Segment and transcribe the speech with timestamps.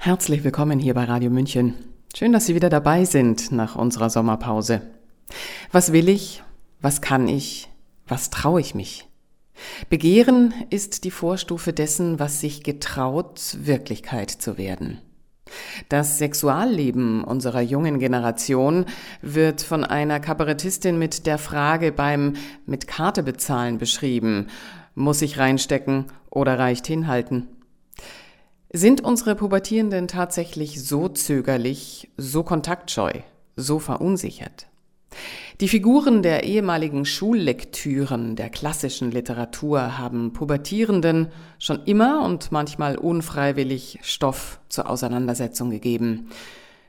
[0.00, 1.74] Herzlich willkommen hier bei Radio München.
[2.16, 4.80] Schön, dass Sie wieder dabei sind nach unserer Sommerpause.
[5.72, 6.44] Was will ich?
[6.80, 7.68] Was kann ich?
[8.06, 9.08] Was traue ich mich?
[9.90, 15.00] Begehren ist die Vorstufe dessen, was sich getraut, Wirklichkeit zu werden.
[15.88, 18.86] Das Sexualleben unserer jungen Generation
[19.20, 22.34] wird von einer Kabarettistin mit der Frage beim
[22.66, 24.46] mit Karte bezahlen beschrieben.
[24.94, 27.48] Muss ich reinstecken oder reicht hinhalten?
[28.70, 33.12] Sind unsere Pubertierenden tatsächlich so zögerlich, so kontaktscheu,
[33.56, 34.66] so verunsichert?
[35.60, 44.00] Die Figuren der ehemaligen Schullektüren der klassischen Literatur haben Pubertierenden schon immer und manchmal unfreiwillig
[44.02, 46.28] Stoff zur Auseinandersetzung gegeben.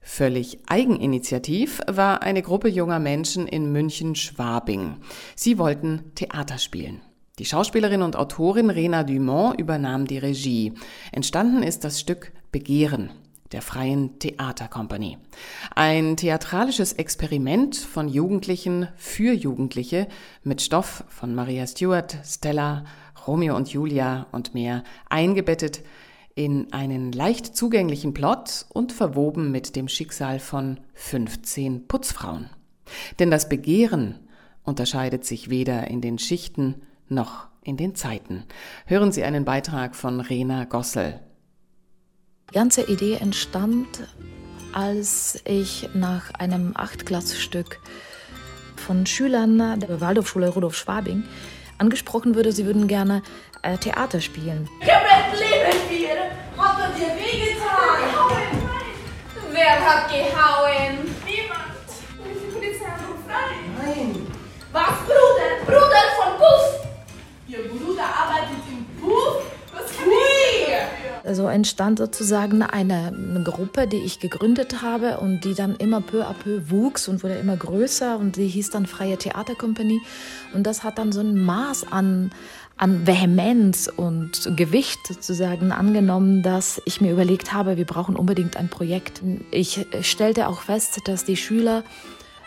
[0.00, 4.96] Völlig eigeninitiativ war eine Gruppe junger Menschen in München-Schwabing.
[5.34, 7.02] Sie wollten Theater spielen.
[7.38, 10.72] Die Schauspielerin und Autorin Rena Dumont übernahm die Regie.
[11.12, 13.10] Entstanden ist das Stück Begehren
[13.52, 15.18] der Freien Theaterkompanie.
[15.74, 20.08] Ein theatralisches Experiment von Jugendlichen für Jugendliche
[20.44, 22.84] mit Stoff von Maria Stewart, Stella,
[23.26, 25.82] Romeo und Julia und mehr eingebettet
[26.34, 32.48] in einen leicht zugänglichen Plot und verwoben mit dem Schicksal von 15 Putzfrauen.
[33.18, 34.20] Denn das Begehren
[34.64, 36.76] unterscheidet sich weder in den Schichten
[37.08, 38.44] noch in den Zeiten.
[38.86, 41.20] Hören Sie einen Beitrag von Rena Gossel.
[42.50, 44.06] Die ganze Idee entstand,
[44.72, 47.80] als ich nach einem Achtklassstück
[48.76, 51.24] von Schülern der Waldorfschule Rudolf Schwabing
[51.78, 53.22] angesprochen würde, sie würden gerne
[53.62, 54.68] äh, Theater spielen.
[54.80, 56.62] Gebet leben wir!
[56.62, 58.06] Hat er dir wehgetan?
[59.52, 60.95] Wer hat gehauen?
[71.36, 71.46] Dafür?
[71.46, 76.24] So entstand sozusagen eine, eine Gruppe, die ich gegründet habe und die dann immer peu
[76.24, 80.00] à peu wuchs und wurde immer größer und die hieß dann Freie Theaterkompanie.
[80.54, 82.30] Und das hat dann so ein Maß an,
[82.76, 88.68] an Vehemenz und Gewicht sozusagen angenommen, dass ich mir überlegt habe, wir brauchen unbedingt ein
[88.68, 89.22] Projekt.
[89.50, 91.84] Ich stellte auch fest, dass die Schüler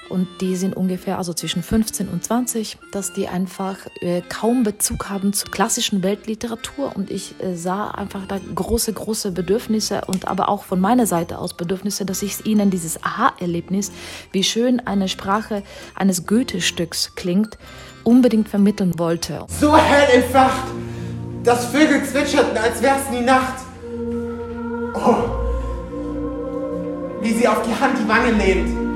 [0.10, 5.10] und die sind ungefähr also zwischen 15 und 20, dass die einfach äh, kaum Bezug
[5.10, 10.50] haben zur klassischen Weltliteratur und ich äh, sah einfach da große, große Bedürfnisse und aber
[10.50, 13.92] auch von meiner Seite aus Bedürfnisse, dass ich ihnen dieses Aha-Erlebnis,
[14.32, 15.64] wie schön eine Sprache
[15.96, 17.58] eines Goethe-Stücks klingt,
[18.04, 19.46] unbedingt vermitteln wollte.
[19.48, 20.68] So hell entfacht,
[21.44, 23.56] dass Vögel zwitscherten, als wär's nie Nacht.
[24.96, 25.16] Oh,
[27.22, 28.89] wie sie auf die Hand die Wange lehnt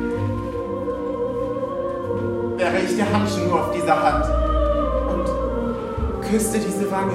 [2.71, 4.25] der Handschuh nur auf dieser Hand
[5.11, 7.13] und küsste diese Wange.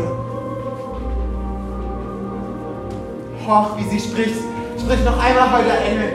[3.46, 4.40] Hoch, wie sie spricht,
[4.78, 6.12] sprich noch einmal, holder Engel,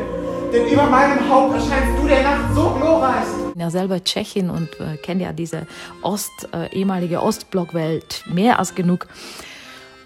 [0.53, 3.25] denn über meinem Haupt erscheinst du der Nacht so glorreich.
[3.47, 5.65] Ich bin ja selber Tschechin und äh, kenne ja diese
[6.03, 9.07] Ost, äh, ehemalige Ostblockwelt mehr als genug.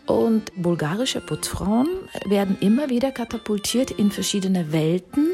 [0.06, 1.90] Und bulgarische Putzfrauen
[2.26, 5.28] werden immer wieder katapultiert in verschiedene Welten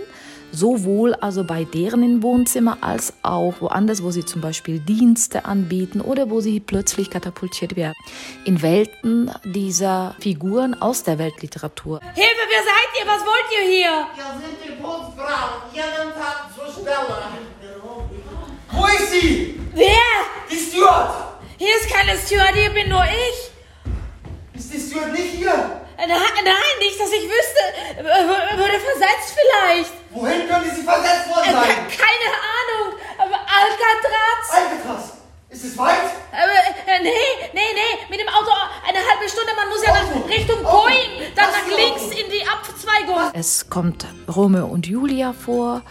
[0.53, 6.00] sowohl also bei deren im Wohnzimmer als auch woanders, wo sie zum Beispiel Dienste anbieten
[6.00, 7.96] oder wo sie plötzlich katapultiert werden.
[8.46, 12.00] In Welten dieser Figuren aus der Weltliteratur.
[12.13, 13.08] Hilfe, wer seid ihr?
[13.12, 14.08] Was wollt ihr hier?
[14.16, 17.18] Wir sind die Putzfrauen, jeden Tag zur Stelle.
[18.72, 19.59] Wo ist sie?
[19.74, 19.88] Wer?
[20.50, 21.13] Die Steward!
[21.58, 24.59] Hier ist keine Steward, hier bin nur ich.
[24.59, 25.81] Ist die Steward nicht hier?
[25.97, 27.24] Nein, nein, nicht, dass ich
[27.98, 28.04] wüsste.
[28.04, 29.92] W- Würde versetzt vielleicht.
[30.12, 31.88] Wohin könnte sie versetzt worden Äh, sein?
[31.88, 33.00] ke- Keine Ahnung.
[33.18, 34.46] Aber Alcatraz.
[34.52, 35.14] Alcatraz!
[35.50, 35.98] Ist es weit?
[36.31, 37.09] Aber, äh, nee,
[37.54, 38.06] nee, nee.
[38.09, 38.52] Mit dem Auto
[38.88, 39.52] eine halbe Stunde.
[39.56, 40.30] Man muss ja nach.
[40.30, 40.64] Richtung.
[40.64, 41.31] Boeing.
[41.36, 42.18] Dann nach links Auto?
[42.18, 43.31] in die Abzweigung.
[43.34, 44.06] Es kommt
[44.36, 45.81] Romeo und Julia vor,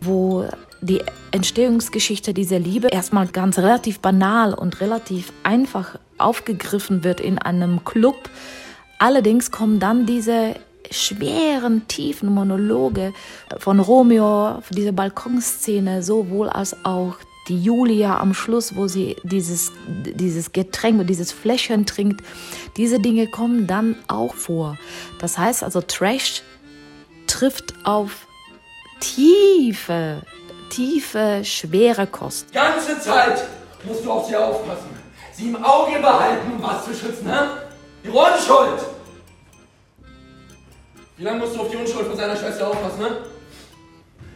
[0.00, 0.48] wo
[0.80, 7.84] die Entstehungsgeschichte dieser Liebe erstmal ganz relativ banal und relativ einfach aufgegriffen wird in einem
[7.84, 8.30] Club.
[8.98, 10.54] Allerdings kommen dann diese
[10.90, 13.12] schweren, tiefen Monologe
[13.58, 17.16] von Romeo, diese Balkonszene, sowohl als auch
[17.48, 22.24] die Julia am Schluss, wo sie dieses, dieses Getränk, dieses Fläschchen trinkt.
[22.76, 24.78] Diese Dinge kommen dann auch vor.
[25.18, 26.42] Das heißt also, Trash
[27.26, 28.26] trifft auf
[29.00, 30.22] tiefe,
[30.70, 32.50] tiefe, schwere Kost.
[32.50, 33.44] Die ganze Zeit
[33.84, 34.90] musst du auf sie aufpassen.
[35.32, 37.46] Sie im Auge behalten, um was zu schützen, hä?
[38.04, 38.91] Ihre Unschuld!
[41.22, 43.08] Wie lange musst du auf die Unschuld von seiner Schwester aufpassen, ne?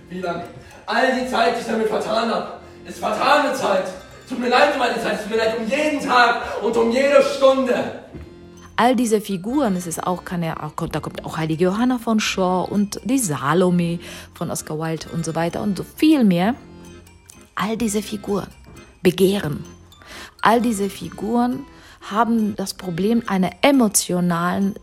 [0.08, 0.44] Wie lang?
[0.86, 3.88] All die Zeit, die ich damit vertan habe, ist vertane Zeit.
[4.28, 7.20] Tut mir leid um meine Zeit, tut mir leid um jeden Tag und um jede
[7.24, 7.74] Stunde.
[8.76, 10.54] all diese Figuren, es ist auch keine,
[10.92, 13.98] da kommt auch Heilige Johanna von Shaw und die Salome
[14.34, 16.54] von Oscar Wilde und so weiter und so viel mehr.
[17.56, 18.46] All diese Figuren
[19.02, 19.64] begehren.
[20.40, 21.66] All diese Figuren
[22.12, 24.76] haben das Problem einer emotionalen,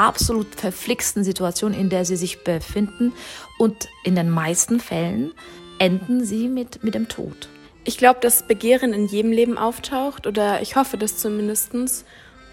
[0.00, 3.12] absolut verflixten Situation, in der sie sich befinden.
[3.58, 5.32] Und in den meisten Fällen
[5.78, 7.48] enden sie mit, mit dem Tod.
[7.84, 11.72] Ich glaube, dass Begehren in jedem Leben auftaucht, oder ich hoffe das zumindest.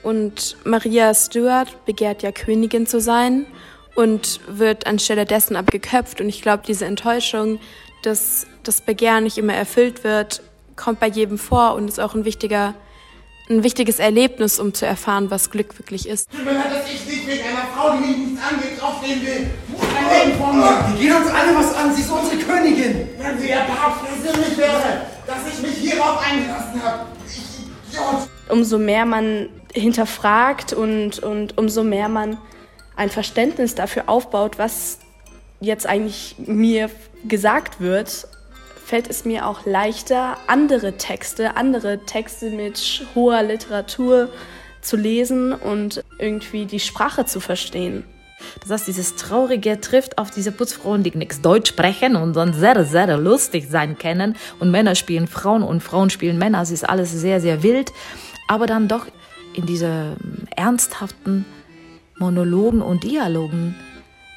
[0.04, 3.46] Und Maria Stuart begehrt ja Königin zu sein
[3.96, 6.22] und wird anstelle dessen abgeköpft.
[6.22, 7.60] Und ich glaube, diese Enttäuschung,
[8.04, 10.42] dass das Begehren nicht immer erfüllt wird,
[10.76, 12.76] kommt bei jedem vor und ist auch ein wichtiger
[13.50, 16.30] ein wichtiges Erlebnis, um zu erfahren, was Glück wirklich ist.
[16.32, 19.50] Tut mir leid, dass ich nicht wegen einer Frau, die mich nichts angeht, draufgehen will.
[19.98, 20.94] Ein Leben von mir.
[20.94, 21.96] Die gehen uns alle was an.
[21.96, 23.10] Sie ist unsere Königin.
[23.18, 27.06] Wenn sie ihr Papst persönlich wäre, dass ich mich hierauf eingelassen habe.
[27.28, 27.58] Ich
[27.90, 28.28] Idiot.
[28.50, 32.38] Umso mehr man hinterfragt und, und umso mehr man
[32.96, 35.00] ein Verständnis dafür aufbaut, was
[35.60, 36.90] jetzt eigentlich mir
[37.28, 38.28] gesagt wird
[38.88, 44.30] fällt es mir auch leichter, andere Texte, andere Texte mit hoher Literatur
[44.80, 48.06] zu lesen und irgendwie die Sprache zu verstehen.
[48.62, 52.86] Das heißt, dieses Traurige trifft auf diese Putzfrauen, die nichts Deutsch sprechen und dann sehr,
[52.86, 54.38] sehr lustig sein können.
[54.60, 56.62] Und Männer spielen Frauen und Frauen spielen Männer.
[56.62, 57.92] Es ist alles sehr, sehr wild.
[58.48, 59.06] Aber dann doch
[59.54, 60.16] in diese
[60.56, 61.44] ernsthaften
[62.20, 63.76] Monologen und Dialogen,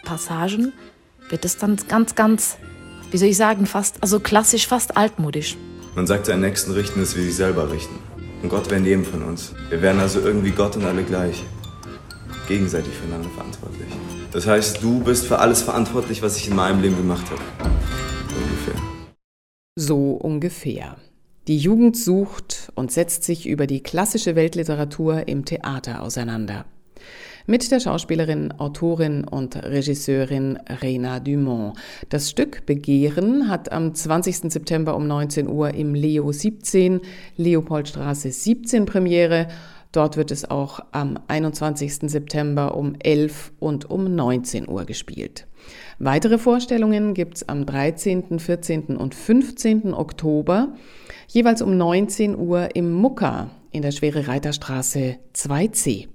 [0.02, 0.72] Passagen,
[1.28, 2.56] wird es dann ganz, ganz
[3.10, 5.56] wie soll ich sagen, fast, also klassisch, fast altmodisch.
[5.96, 7.96] Man sagt, seinen Nächsten richten es wie sich selber richten.
[8.42, 9.52] Und Gott wäre in jedem von uns.
[9.68, 11.42] Wir wären also irgendwie Gott und alle gleich.
[12.48, 13.88] Gegenseitig füreinander verantwortlich.
[14.32, 17.42] Das heißt, du bist für alles verantwortlich, was ich in meinem Leben gemacht habe.
[18.42, 18.80] Ungefähr.
[19.76, 20.96] So ungefähr.
[21.48, 26.64] Die Jugend sucht und setzt sich über die klassische Weltliteratur im Theater auseinander
[27.46, 31.76] mit der Schauspielerin, Autorin und Regisseurin Rena Dumont.
[32.08, 34.52] Das Stück Begehren hat am 20.
[34.52, 37.00] September um 19 Uhr im Leo 17,
[37.36, 39.48] Leopoldstraße 17 Premiere.
[39.92, 42.10] Dort wird es auch am 21.
[42.10, 45.48] September um 11 und um 19 Uhr gespielt.
[45.98, 48.96] Weitere Vorstellungen gibt es am 13., 14.
[48.96, 49.92] und 15.
[49.92, 50.74] Oktober,
[51.28, 56.08] jeweils um 19 Uhr im Mucka in der Schwere Reiterstraße 2c.